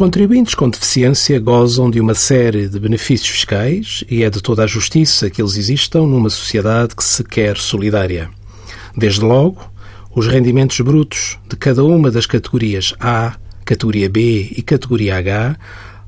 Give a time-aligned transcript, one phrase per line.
[0.00, 4.66] contribuintes com deficiência gozam de uma série de benefícios fiscais e é de toda a
[4.66, 8.30] justiça que eles existam numa sociedade que se quer solidária.
[8.96, 9.60] Desde logo,
[10.16, 15.58] os rendimentos brutos de cada uma das categorias A, categoria B e categoria H,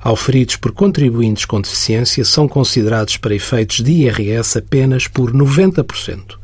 [0.00, 6.38] auferidos por contribuintes com deficiência, são considerados para efeitos de IRS apenas por 90%.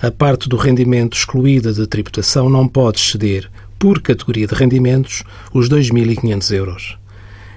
[0.00, 5.68] A parte do rendimento excluída de tributação não pode exceder por categoria de rendimentos, os
[5.68, 6.98] 2.500 euros.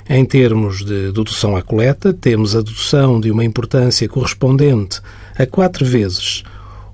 [0.09, 4.99] Em termos de dedução à coleta, temos a dedução de uma importância correspondente
[5.37, 6.43] a quatro vezes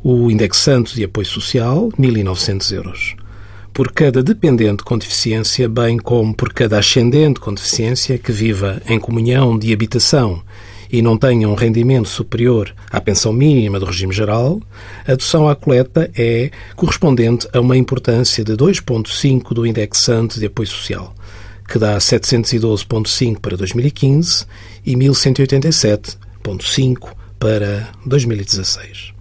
[0.03, 3.15] o indexante de apoio social, 1.900 euros.
[3.73, 8.99] Por cada dependente com deficiência, bem como por cada ascendente com deficiência que viva em
[8.99, 10.41] comunhão de habitação
[10.91, 14.61] e não tenha um rendimento superior à pensão mínima do regime geral,
[15.07, 20.67] a adoção à coleta é correspondente a uma importância de 2,5 do indexante de apoio
[20.67, 21.15] social,
[21.67, 24.45] que dá 712,5 para 2015
[24.85, 29.13] e 1187,5 para 2016.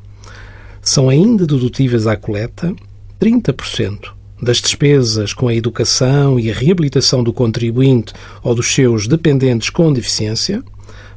[0.80, 2.73] São ainda dedutíveis à coleta
[3.20, 9.70] 30% das despesas com a educação e a reabilitação do contribuinte ou dos seus dependentes
[9.70, 10.62] com deficiência,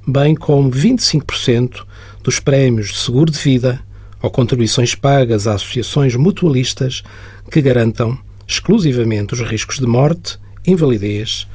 [0.10, 1.86] bem como 25%
[2.24, 3.80] dos prémios de seguro de vida
[4.22, 7.04] ou contribuições pagas a associações mutualistas
[7.50, 11.48] que garantam exclusivamente os riscos de morte, invalidez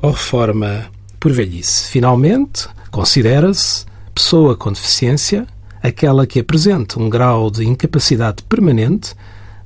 [0.00, 0.86] ou reforma
[1.18, 1.90] por velhice.
[1.90, 5.46] Finalmente, considera-se pessoa com deficiência
[5.82, 9.14] aquela que apresenta um grau de incapacidade permanente,